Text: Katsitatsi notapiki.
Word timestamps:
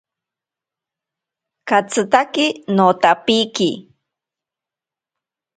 Katsitatsi 1.67 2.45
notapiki. 2.75 3.69